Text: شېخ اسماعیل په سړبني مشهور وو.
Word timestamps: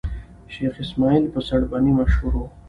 شېخ 0.53 0.73
اسماعیل 0.85 1.25
په 1.33 1.39
سړبني 1.49 1.91
مشهور 1.99 2.33
وو. 2.37 2.47